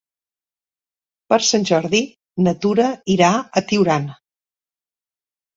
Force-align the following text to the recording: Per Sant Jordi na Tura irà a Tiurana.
Per 1.33 1.37
Sant 1.49 1.67
Jordi 1.71 2.01
na 2.47 2.53
Tura 2.65 2.89
irà 3.17 3.29
a 3.39 3.65
Tiurana. 3.73 4.17